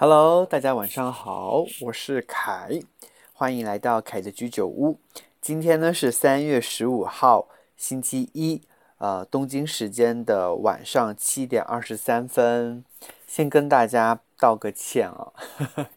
[0.00, 2.78] Hello，大家晚上好，我是凯，
[3.32, 5.00] 欢迎来到凯的居酒屋。
[5.40, 8.62] 今天呢是三月十五号，星期一，
[8.98, 12.84] 呃，东京时间的晚上七点二十三分。
[13.26, 15.32] 先跟大家道个歉啊，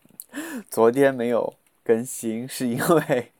[0.67, 3.31] 昨天没有更新，是因为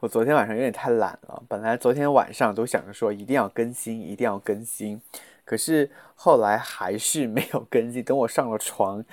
[0.00, 1.40] 我昨天晚上有点太懒了。
[1.46, 5.00] 本来昨天晚上都想着说一定要更新，一定要更新，
[5.44, 8.02] 可是后来还是没有更新。
[8.02, 9.04] 等我上了床，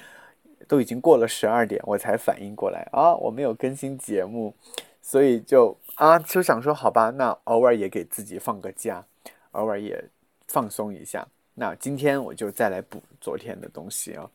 [0.67, 4.53] 都已经过了十二点，我才反应过来啊，我没有更新节目，
[5.01, 9.03] 所以就啊就想说好吧，那偶尔也给自己放个假，
[9.51, 10.03] 偶尔也
[10.47, 11.27] 放松一下。
[11.55, 14.29] 那今天我就再来补昨天的东西啊，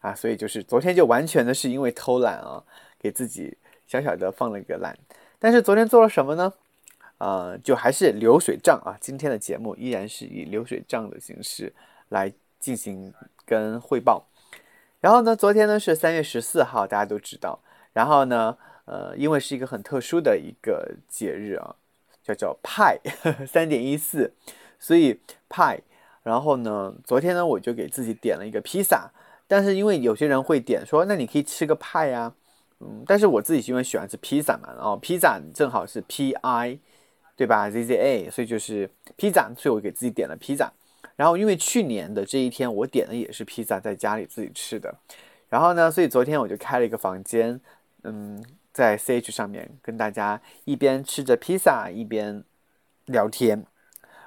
[0.00, 2.62] 啊，所以就是昨天就完全的是因为偷懒啊，
[2.98, 4.94] 给自己小小的放了一个懒。
[5.38, 6.52] 但是昨天做了什么呢？
[7.18, 8.98] 呃，就还是流水账啊。
[9.00, 11.72] 今天的节目依然是以流水账的形式
[12.10, 13.12] 来进行
[13.44, 14.24] 跟汇报。
[15.00, 17.60] 然后呢，昨天呢是三月十四号，大家都知道。
[17.92, 21.76] 然后呢，呃，因为是一个很特殊的一个节日啊，
[22.22, 22.98] 叫叫派
[23.46, 24.32] 三点一四，
[24.78, 25.80] 所以派。
[26.24, 29.10] 然后呢，昨天呢，我就给自己点了一个披萨，
[29.46, 32.34] 但是因为有些人会点说，那你可以吃个派呀，
[32.80, 36.78] 嗯，但是我自己因为喜欢吃披萨嘛，然后披萨正好是 P I，
[37.34, 40.70] 对吧？Z Z A，所以就是披萨，所以我给自己点了披萨。
[41.18, 44.94] 然后因为去年的这一天我点的也是披萨，在家里自己吃的。
[45.48, 47.60] 然后呢，所以昨天我就开了一个房间，
[48.04, 48.40] 嗯，
[48.72, 52.44] 在 C H 上面跟大家一边吃着披萨一边
[53.06, 53.64] 聊天。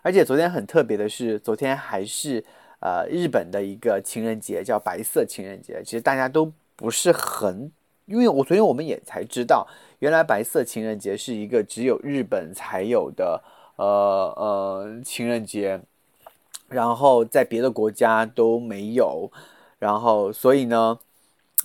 [0.02, 2.44] 而且昨天很特别的是，昨天还是
[2.82, 5.82] 呃日本的一个情人节，叫白色情人节。
[5.86, 7.72] 其实大家都不是很，
[8.06, 9.66] 因为我昨天我们也才知道，
[10.00, 13.42] 原来白色情人节是一个只有日本才有的
[13.78, 13.86] 呃
[14.36, 15.80] 呃情人节，
[16.72, 19.32] 然后在别的国家都没有。
[19.78, 20.98] 然后所以呢，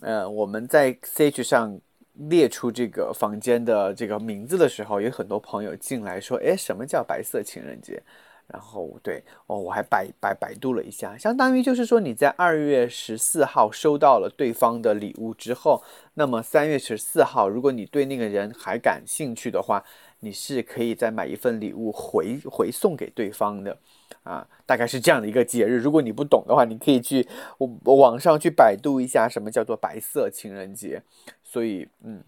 [0.03, 1.79] 呃我们在 C H 上
[2.15, 8.03] 列出这个房间的这个名字的时候，有很多朋友进来说，哎，什么叫白色情人节？
[8.49, 15.83] 然后对哦，我还百百百度了一下，相当于就是说你在二月十四号收到了对方的礼物之后，
[16.15, 19.85] 那么三月十四号，如果你对那个人还感兴趣的话，
[20.21, 23.77] 你是可以再买一份礼物回回送给对方的，
[24.23, 25.79] 啊，大概是这样的一个节日。
[25.79, 27.27] 如果你不懂的话，你可以去
[27.59, 31.03] 我网上去百度一下什么叫做白色情人节。
[31.43, 32.23] 所以嗯。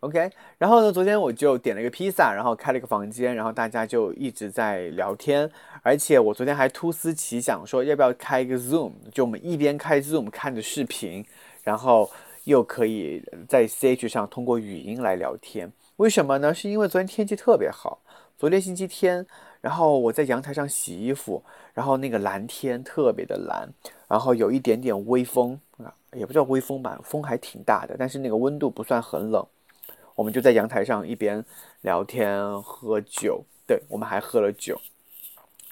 [0.00, 0.92] OK，然后呢？
[0.92, 5.50] 昨天我就点了一个披萨，然后开了一个房间，然后大家就一直在聊天。
[5.82, 11.26] 而且我昨天还突思奇想，说要不要开一个 Zoom，就我们一边开 Zoom 看着视频，
[11.64, 12.08] 然后
[12.44, 15.72] 又可以在 CH 上通过语音来聊天。
[15.96, 16.54] 为什么呢？
[16.54, 17.98] 是因为昨天天气特别好，
[18.36, 19.26] 昨天星期天，
[19.60, 21.42] 然后我在阳台上洗衣服，
[21.74, 23.68] 然后那个蓝天特别的蓝，
[24.06, 29.44] 然后有一点点微风啊，也不叫微风吧，风还挺大的，但是那个温度不算很冷。
[30.18, 31.44] 我们就在阳台上一边
[31.82, 34.76] 聊天喝酒，对我们还喝了酒。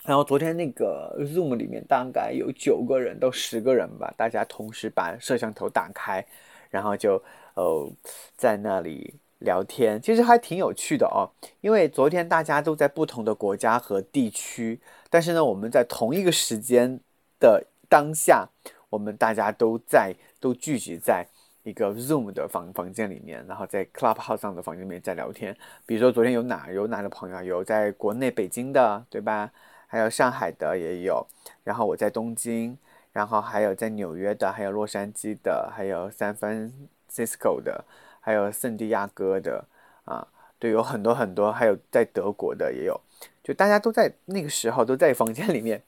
[0.05, 6.25] 然后昨天那个 Zoom 里面大概有九个人到十个人吧，大家同时把摄像头打开，
[6.71, 7.21] 然后就
[7.55, 7.91] 呃
[8.37, 11.27] 在那里聊天，其实还挺有趣的哦。
[11.61, 14.79] 因为昨天大家都在不同的国家和地区，
[15.11, 17.01] 但是呢，我们在同一个时间
[17.41, 18.49] 的当下，
[18.91, 21.27] 我们大家都在都聚集在。
[21.67, 25.55] 一个 Zoom 的房房间里面，然后在 Clubhouse 上的房间里面在聊天。
[25.85, 29.51] 比如说昨天有哪有哪的朋友，有在国内北京的，对吧？
[29.89, 31.27] 还有上海的也有。
[31.65, 32.79] 然后我在东京，
[33.13, 37.85] 然后还有在纽约的，还有洛杉矶的，还有 San Francisco 的，
[38.21, 39.65] 还有圣地亚哥的
[40.05, 40.29] 啊，
[40.61, 43.01] 对，有很多很多，还有在德国的也有。
[43.43, 45.83] 就大家都在那个时候都在房间里面。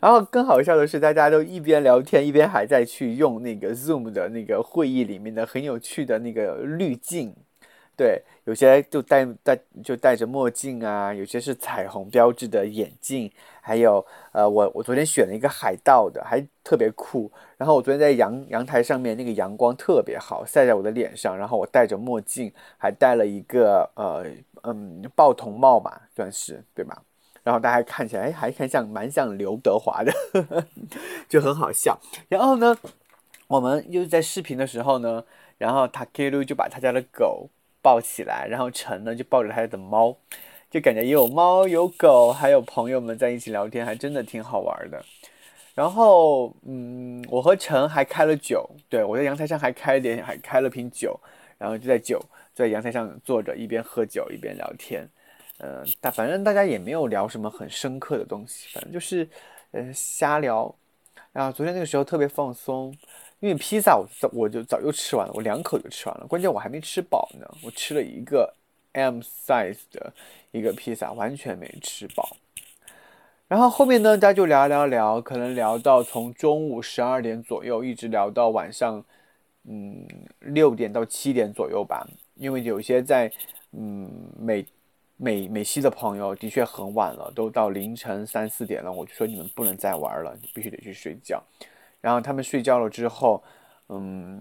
[0.00, 7.34] 然后更好笑的是，大家都一边聊天，一边还在去用那个 Zoom 的那个会议里面的很有趣的那个滤镜。
[7.96, 13.30] 对，有些就戴戴就戴着墨镜啊，有些是彩虹标志的眼镜，
[13.60, 14.02] 还有
[14.32, 17.30] 呃，我我昨天选了一个海盗的，还特别酷。
[17.58, 21.36] 然后我昨天在阳阳台上面，那个阳光特别好，晒在我的脸上。
[21.36, 24.24] 然后我戴着墨镜，还戴了一个呃
[24.62, 27.02] 嗯豹头帽吧，算是对吧？
[27.42, 30.66] 然后大家看起来，哎，还看像蛮像刘德华的呵呵，
[31.28, 31.98] 就很好笑。
[32.28, 32.76] 然后呢，
[33.48, 35.24] 我们又在视频的时候呢，
[35.58, 37.48] 然后 Takeru 就把他家的狗
[37.80, 40.16] 抱起来，然后陈呢就抱着他的猫，
[40.70, 45.02] 就感觉也有猫有狗，还有朋友们在一起聊天，还真的挺好玩的。
[45.74, 51.18] 然后，嗯，我和陈还开了酒，对我在阳台上还开点，还开了瓶酒，
[51.56, 52.20] 然后就在酒
[52.52, 55.08] 在阳台上坐着，一边喝酒一边聊天。
[55.60, 59.28] 呃，大反正大家也没有聊什么很深刻的东西，反正就是，
[59.72, 60.74] 呃，瞎聊。
[61.32, 62.96] 然后昨天那个时候特别放松，
[63.40, 68.52] 因为披萨我早我就早就吃完了，我两口就吃完了，关键我还没吃饱呢，我吃了一个
[68.92, 70.12] M size 的
[70.50, 72.36] 一个披萨，完全没吃饱。
[73.46, 79.04] 然后后面呢，大家就聊聊聊，可能聊到从中午十二点左右，一直聊到晚上，
[79.64, 80.06] 嗯，
[80.38, 82.08] 六点到七点左右吧。
[82.36, 83.30] 因为有些在
[83.72, 84.64] 嗯美
[85.22, 91.42] 美美西的朋友，的确很晚了，都到凌晨三四点了，我就说你们不能再玩了，必须得去睡觉。
[92.00, 93.42] 然后他们睡觉了之后，
[93.90, 94.40] 嗯，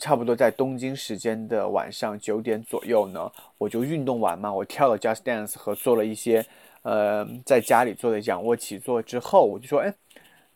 [0.00, 6.44] 差不多在东京时间的晚上九点左右呢，我就运动完嘛，我跳了 Just Dance 和做了一些。
[6.82, 9.92] 呃，在家里做的仰卧起坐之后，我就说，哎，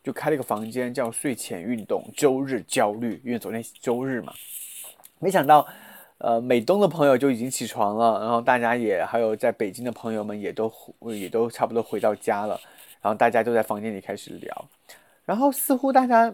[0.00, 4.32] 就开了一个房间叫睡前运动周日焦虑，因为昨天周日嘛。
[5.18, 5.66] 没想到，
[6.20, 10.70] 呃，美东的朋友就已经起床了，然后大家也还有在北京的朋友们也都
[11.14, 12.60] 也都差不多回到家了，
[13.00, 14.68] 然后大家都在房间里开始聊，
[15.24, 16.30] 然后似乎大家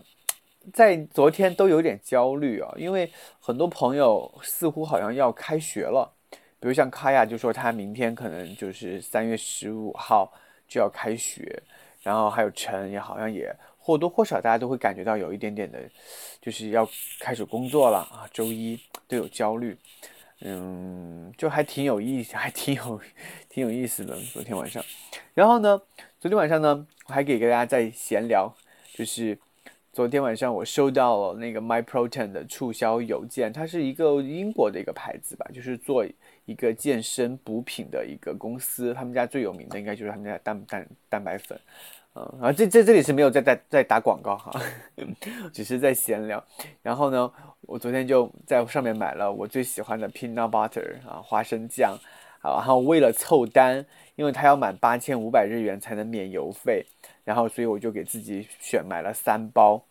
[0.72, 6.12] 在昨天都有点焦虑啊，因为很多朋友似乎好像要开学了。
[6.58, 10.32] 比如像卡亚就说他明天可能就是三月十五号
[10.66, 11.62] 就要开学，
[12.02, 15.78] 然后还有陈也好像也或多或少大家都会感觉到有一点点的，
[16.40, 16.88] 就是要
[17.20, 18.76] 开始工作了啊，周一
[19.08, 19.76] 都有焦虑，
[20.40, 23.00] 嗯，就还挺有意思， 还挺有
[23.48, 24.16] 挺有意思的。
[24.32, 24.84] 昨天晚上，
[25.34, 25.80] 然后呢，
[26.18, 28.52] 昨天晚上呢，我还给大家在闲聊，
[28.94, 29.38] 就是
[29.92, 36.06] 昨天晚上我收到了那个 My Protein 的促销邮件，它是一个英国的一个牌子吧，就是做。
[36.46, 41.58] 一个健身补品的一个公司，他们家最有名的应该就是他们家蛋蛋蛋白粉，
[42.40, 44.52] 啊，这这这里是没有在在在打广告哈，
[45.52, 46.42] 只是在闲聊。
[46.82, 47.30] 然后呢，
[47.62, 51.98] 我昨天就在上面买了我最喜欢的 peanut butter 啊，花生酱，
[52.40, 53.84] 啊，然后为了凑单，
[54.14, 56.86] 因为他要满八千五百日元才能免邮费，
[57.24, 59.84] 然后所以我就给自己选买了三包，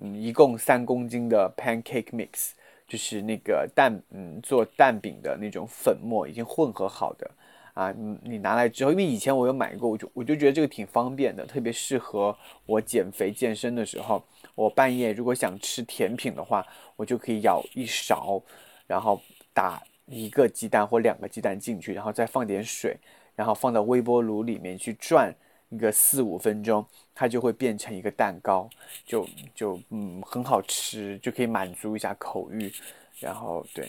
[0.00, 2.50] 嗯，一共三公斤的 pancake mix。
[2.86, 7.28] 就是那个蛋，嗯，做蛋饼的那种粉末已经混合好的
[7.74, 12.36] 啊，你你拿来之后，因为以前我有买过，我就我就觉得这个挺方便的，特别适合
[12.66, 14.24] 我减肥健身的时候。
[14.54, 18.40] 我半夜如果想吃甜品的话，我就可以舀一勺，
[18.86, 19.20] 然后
[19.52, 22.96] 打一个鸡蛋或两个鸡蛋进去，然后再放点水，
[23.34, 25.34] 然后放到微波炉里面去转
[25.70, 26.86] 一个四五分钟。
[27.16, 28.68] 它就会变成一个蛋糕，
[29.04, 32.72] 就就嗯很好吃，就可以满足一下口欲，
[33.18, 33.88] 然后对，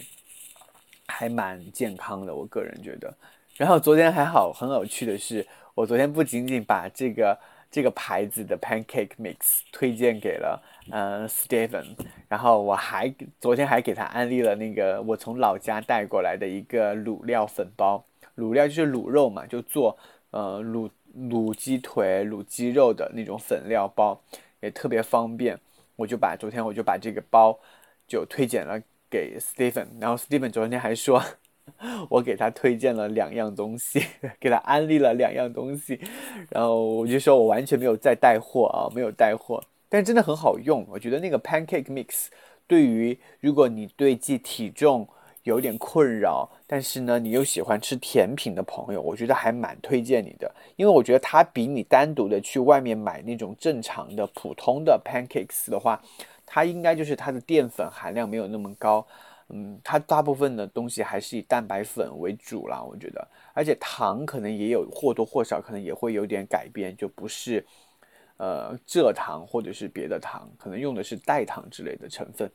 [1.08, 3.16] 还蛮健康的，我个人觉得。
[3.58, 7.38] 然后昨天还好，很有趣的是，我昨天不仅仅把这个
[7.72, 10.62] 这个牌子的 pancake mix 推荐给了
[10.92, 11.96] 嗯 Stephen，
[12.28, 18.04] 然后我还昨天还给他安利了那个我从老家带过来的一个卤料粉包，
[18.38, 19.98] 卤料就是卤肉嘛，就做
[20.32, 20.90] 呃卤。
[21.30, 24.22] 卤鸡腿、卤鸡肉的那种粉料包
[24.60, 25.58] 也特别方便，
[25.96, 27.58] 我就把昨天我就把这个包
[28.06, 28.78] 就推荐了
[29.10, 31.24] 给 Stephen，然后 Stephen 昨天还说
[32.10, 34.04] 我给他推荐了两样东西，
[34.40, 36.00] 给他安利了两样东西，
[36.50, 42.28] 然后我就说我完全没有在带货啊，没有带货，但真的很好用，我觉得那个 Pancake Mix
[42.68, 45.08] 对于如果你对记体重。
[45.46, 56.02] 有点困扰，但是呢，你又喜欢吃甜品的朋友，我觉得还蛮推荐你的，因为我觉得它比你单独的去外面买那种正常的普通的 pancakes 的话，
[56.46, 59.06] 它应该就是它的淀粉含量没有那么高，
[59.50, 67.66] 嗯，它大部分的东西还是以蛋白粉为主啦，我觉得，而且糖可能也有或多或少可能也会有点改变，就不是
[68.38, 72.52] 呃蔗糖或者是别的糖，可能用的是代糖之类的成分，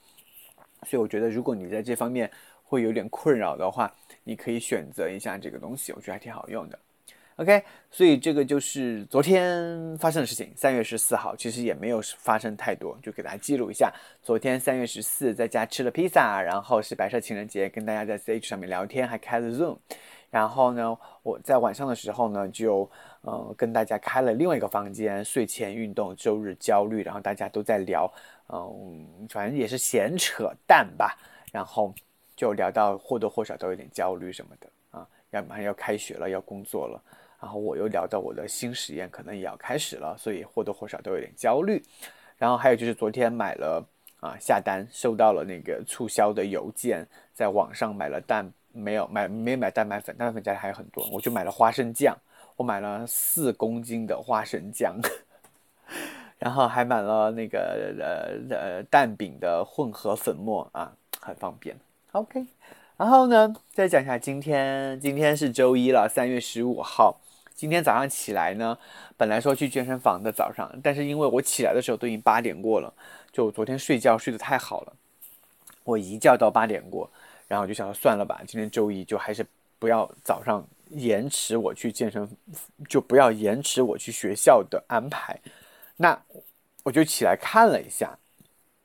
[0.87, 2.31] 所以我觉得如果你在这方面，
[2.63, 3.93] 会有点困扰的话，
[4.23, 6.79] 你可以选择一下这个东西，我觉得还挺好用的。
[7.41, 10.53] OK，所以这个就是昨天发生的事情。
[10.55, 13.91] 三月十四号其实也没有发生太多，就给大家记录一下。
[14.23, 19.79] 昨天三月十四在家吃了披萨，然后是白色情人节，跟大家在 C H 上面聊天，还开了 Zoom。
[20.31, 22.87] 然后呢，我在晚上的时候呢，就
[23.23, 28.13] 呃跟大家开了另外一个房间，睡前运动，周日焦虑，然后大家都在聊，
[28.53, 31.17] 嗯，反正也是闲扯淡吧，
[31.51, 31.95] 然后。
[32.37, 37.03] 就聊到或多或少都有点焦虑什么的啊，要马上要开学了，要工作了，
[37.41, 41.83] 然后我又聊到我的新实验可能也要开始了，所以或多或少都有点焦虑。
[42.37, 43.85] 然后还有就是昨天买了
[44.21, 52.17] 啊下单收到了那个促销的邮件，在网上买了蛋没有买没买蛋白粉，蛋白粉家里还有很多，我就买了花生酱，
[52.57, 54.99] 我买了四公斤的花生酱，
[56.39, 61.77] 然后还买了那个呃呃蛋饼的混合粉末啊，很方便。
[62.13, 62.47] OK，
[62.97, 67.19] 然后呢，再讲一下今天，今天是周一了，三月十五号。
[67.61, 68.79] 今天早上起来呢，
[69.19, 72.91] 本来说去健身房的早上，但是因为我起来的时候都已经八点过了，
[73.31, 74.95] 就昨天睡觉睡得太好了，
[75.85, 77.11] 我一觉到八点过，
[77.49, 79.45] 然后我就想算了吧，今天周一就还是
[79.79, 82.27] 不要早上延迟我去健身，
[82.89, 85.39] 就不要延迟我去学校的安排。
[85.99, 86.19] 那
[86.83, 88.19] 我就起来看了一下，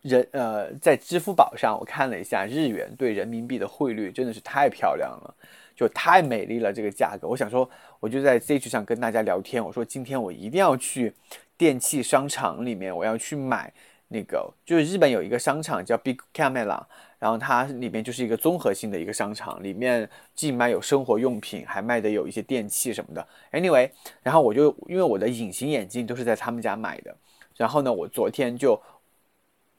[0.02, 5.34] 人呃，在支付宝上我看了一下日元对人民币的汇率，真的是太漂亮了，
[5.76, 7.28] 就太美丽了这个价格。
[7.28, 11.14] 我想说，我就在 Z 区上跟大家聊天，我说今天我一定要去
[11.58, 13.74] 电器商场里面，我要去买
[14.08, 16.84] 那个，就是日本有一个商场叫 Big Camera，
[17.20, 23.28] 然后它里面就是一个综合性的一个商场，里面既卖有生活用品，还卖的有一些电器什么的。
[23.52, 23.90] Anyway，
[24.22, 27.16] 然后我就因为我的隐形眼镜都是在他们家买的。
[27.58, 28.80] 然后呢，我昨天就，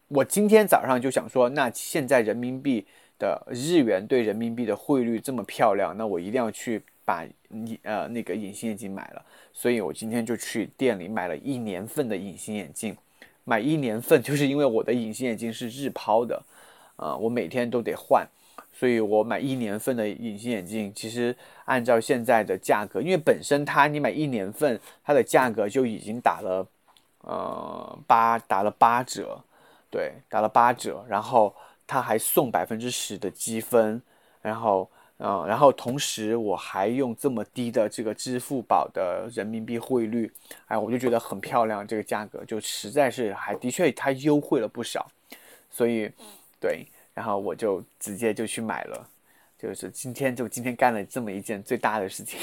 [0.09, 2.87] 我今天早上就想说，那现在人民币
[3.18, 9.25] 的日元对人民币的汇率这么漂亮，那我一定要去把你呃那个隐形眼镜买了。
[9.52, 12.96] 所以我今天就去店里买了一年份的隐形眼镜，
[13.44, 16.42] 买一年份就是因为我的隐形眼镜是日抛的，
[16.96, 18.26] 啊，我每天都得换，
[18.73, 26.66] 所以我买一年份的隐形眼镜，其实按照现在的价格，因为本身它你买一年份，它的价格就已经打了。
[27.23, 29.42] 呃，八打了八折，
[29.90, 31.52] 对，打了八折，然后
[31.87, 34.00] 他还送百分之十的积分，
[34.43, 40.31] 然后，嗯，然后同时我还用这么低的这个支付宝的人民币汇率，
[40.66, 45.07] 哎，我就觉得很漂亮，这个价格就实在是还的确它优惠了不少，
[45.71, 46.11] 所以，
[46.61, 49.09] 对，然后我就直接就去买了，
[49.59, 52.38] 就是今天就今天干了这么一件最大的事情，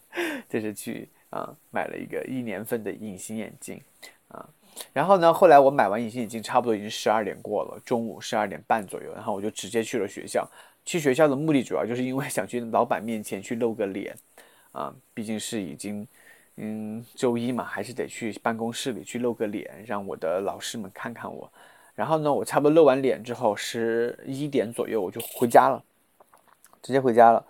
[0.48, 3.80] 就是去啊买了一个一年份的隐形眼镜。
[4.28, 4.46] 啊，
[4.92, 5.32] 然后呢？
[5.32, 9.12] 后来我买完隐形眼镜，差不多已经十二点过了，中午十二点半左右。
[9.14, 10.48] 然后我就直接去了学校。
[10.84, 14.16] 去学校的目的主要就是因为想去老板面前去露个脸，
[14.72, 16.06] 啊，毕竟是已经，
[16.56, 21.52] 嗯，周一嘛，还是得去办公室里去露个脸，让我的老师们看看我。
[21.94, 25.82] 然后呢，我差不多露完脸之后，十一点左右我就回家了，
[26.80, 27.44] 直接回家了。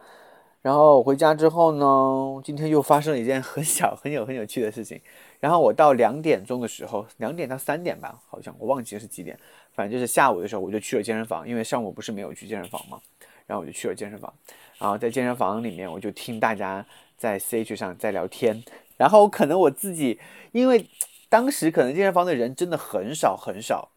[0.61, 5.01] 然后我回家之后呢，今天又发生了一件很小、很有、很有趣的事情。
[5.41, 9.39] 然后我到两点钟的时候，两点到三点吧，好像我忘记是几点，
[9.73, 13.01] 反正就是下午的时候，我就去了健身房，因为上午不是没有去健身房嘛，
[13.47, 14.33] 然后我就去了健身房，
[14.79, 16.85] 然后在健身房里面，我就听大家
[17.17, 18.65] 在 C H 上在聊天，
[18.97, 20.19] 然后可能我自己，
[20.51, 20.85] 因为
[21.29, 23.91] 当时可能健身房的人真的很少很少，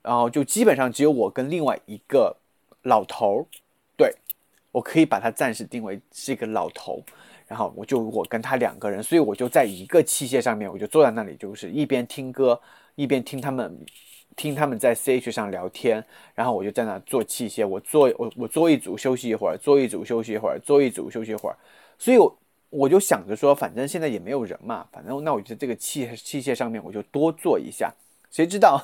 [0.00, 2.38] 然后就基本上只有我跟另外一个
[2.82, 3.46] 老头儿，
[3.98, 4.14] 对
[4.72, 7.02] 我可以把他暂时定为是一个老头。
[7.46, 12.60] 然后我就我跟他两个人，所以我就在一个器械上面，我就坐在那里，就是一边听歌，
[12.94, 13.76] 一边听他们
[14.36, 16.04] 听他们在 C H 上聊天。
[16.32, 21.56] 然后我就在那做器械，我做我我做一组休息一会儿，做一组休息一会儿，做一组休息一会儿。
[21.98, 22.18] 所以，
[22.68, 27.92] 我就想着说，反正现在也没有人嘛，反正那我就在这个器器械上面我就多做一下。
[28.30, 28.80] 谁知道，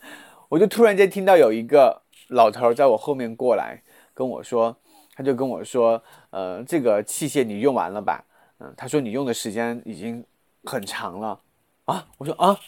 [0.50, 3.82] 我就突然间听到有一个老头在我后面过来
[4.12, 4.76] 跟我说。
[5.20, 8.24] 他就跟我说：“呃，这个器械你用完了吧？
[8.56, 10.24] 嗯，他说你用的时间已经
[10.64, 11.38] 很长了
[11.84, 12.58] 啊。”我说：“啊。”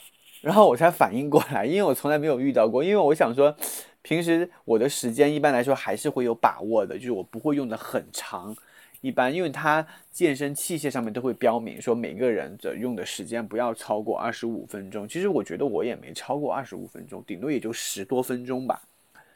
[0.42, 2.84] 然后我才反应过来，因为我从来没有遇到过。
[2.84, 3.56] 因为我想说，
[4.02, 8.54] 平时我的时间一般来说还是会有把握的，就是我不会用的很长。
[9.00, 15.08] 一般，因为他健身器械上面都会标明说每个人的用的时间不要超过二十五分钟。
[15.08, 18.78] 其实我觉得我也没超过二十五分钟，顶多也就十多分钟吧。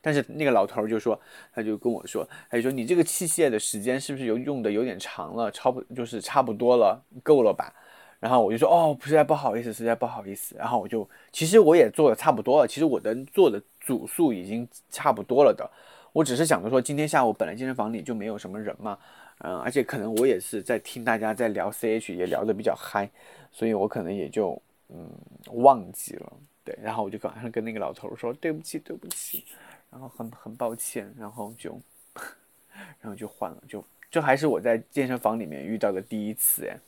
[0.07, 1.21] 但是那个老头就说，
[1.53, 7.75] 他就跟我说，他就说你这个器械的时间是不是有用的有点长了，超不就是差不多了，够了吧？
[8.21, 10.55] 然后我就说哦，实在不好意思，实在不好意思。
[10.57, 15.69] 然后我就其实我也做的差不多了，其实我的做的组数已经差不多了的。
[16.13, 18.97] 我只是想着说，今天下午本来健身房里就没有什么人嘛，
[19.39, 23.11] 嗯，而且可能我也是在听大家在聊 CH，也聊得比较嗨，
[23.51, 25.11] 所以我可能也就嗯
[25.53, 26.33] 忘记了。
[26.65, 29.45] 对，然后我就赶上跟那个老头说对不起，对不起。
[29.91, 31.81] 然后很很抱歉，然后就，
[33.01, 36.79] 然后就换了，就这还是我在健身房里面遇到的第一次哎，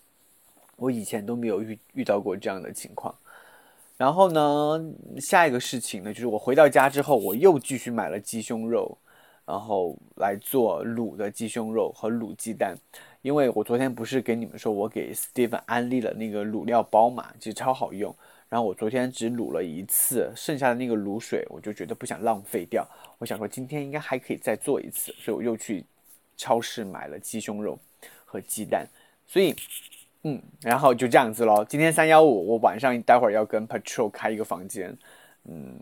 [0.76, 3.14] 我以前都没有遇遇到过这样的情况。
[3.96, 8.96] 然后呢，下一个事情呢，就是我回到家之后，我又继续买了鸡胸肉，
[9.44, 12.76] 然后来做卤的鸡胸肉和卤鸡蛋，
[13.22, 18.14] 因为我昨天不是给你们说我给 Steven 安利了那个卤料包嘛，其实超好用。
[18.48, 22.86] 然后我昨天只卤了一次，剩下的那个卤水我就觉得不想浪费掉，
[23.18, 25.84] 我想说今天应该还可以再做一次，所以我又去
[26.36, 27.78] 超市买了鸡胸肉
[28.24, 28.86] 和鸡蛋，
[29.26, 29.54] 所以
[30.22, 31.64] 嗯，然后就这样子咯。
[31.68, 34.96] 今天三幺五，我晚上待会儿要跟 Patrol 开一个房间，
[35.44, 35.78] 嗯，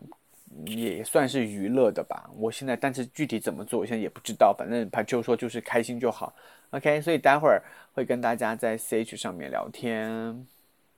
[0.67, 2.29] 也算是娱乐的吧。
[2.37, 4.55] 我现在但是具体怎么做，我现在也不知道。
[4.57, 6.35] 反正 Patrol 说就是开心就好。
[6.71, 7.63] OK，所以待会儿
[7.95, 10.47] 会跟大家在 CH 上面聊天，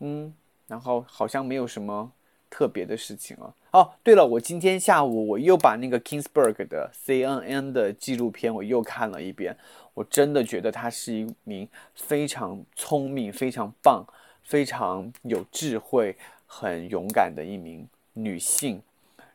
[0.00, 0.34] 嗯，
[0.68, 2.12] 然后好像没有什么
[2.48, 3.52] 特别的事情了。
[3.72, 9.56] 哦，对了，我今天下午我又把那个 Kingsburg 的 CNN 的纪录片我又看了一遍，
[9.94, 14.06] 我真的觉得她是一名非常聪明、非常棒、
[14.42, 18.80] 非常有智慧、很勇敢的一名女性。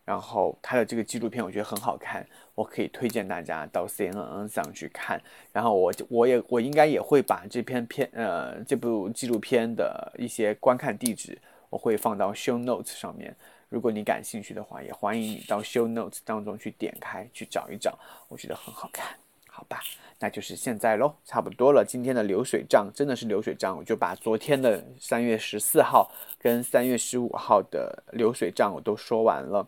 [0.05, 5.21] 然后他的这个纪录片我觉得很好看，我可以推荐大家到 CNN 上去看。
[5.51, 11.37] 然后我我也我应该也会把这篇片呃这部纪录片的一些观看地址
[11.69, 13.35] 我会放到 Show Notes 上面。
[13.69, 19.17] 如果你感兴趣的话，也欢迎你到 Show Notes 当中去点开去找一找，我觉得很好看，
[19.47, 19.81] 好吧？
[20.19, 21.83] 那就是现在喽，差不多了。
[21.83, 29.67] 今天的流水账真的是流水账，我就把昨天的三月十四号跟三月十五号的流水账我都说完了，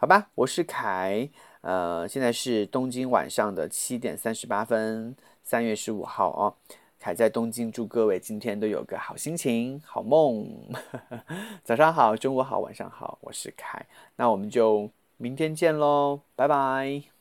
[0.00, 0.30] 好吧？
[0.34, 1.28] 我是凯，
[1.60, 6.54] 呃，现在是东京晚上的七点三十八分，三月十五号哦。
[6.98, 10.48] 凯在东京，祝各位今天都有个好心情、好梦。
[11.62, 13.84] 早上好，中午好，晚上好，我是凯，
[14.16, 14.88] 那我们就
[15.18, 17.19] 明天见喽，拜拜。